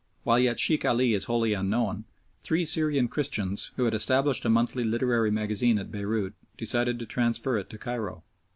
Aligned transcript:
While 0.23 0.39
yet 0.39 0.59
Sheikh 0.59 0.83
Ali 0.83 1.13
was 1.13 1.25
wholly 1.25 1.53
unknown, 1.53 2.05
three 2.41 2.65
Syrian 2.65 3.07
Christians 3.07 3.69
who 3.75 3.85
had 3.85 3.93
established 3.93 4.43
a 4.45 4.49
monthly 4.49 4.83
literary 4.83 5.29
magazine 5.29 5.77
at 5.77 5.91
Beirout, 5.91 6.33
decided 6.57 6.97
to 6.97 7.05
transfer 7.05 7.55
it 7.59 7.69
to 7.69 7.77
Cairo. 7.77 8.23